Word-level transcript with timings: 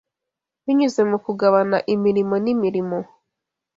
binyuze 0.65 1.01
mu 1.09 1.17
kugabana 1.25 1.77
imirimo 1.93 2.35
n’imirimo 2.43 2.97